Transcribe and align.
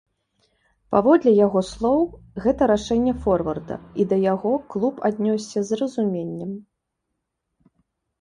Паводле 0.93 1.31
яго 1.45 1.61
слоў, 1.71 1.99
гэта 2.45 2.67
рашэнне 2.71 3.13
форварда 3.25 3.77
і 4.03 4.07
да 4.13 4.17
яго 4.33 4.53
клуб 4.77 4.95
аднёсся 5.11 5.59
з 5.69 5.79
разуменнем. 5.81 6.51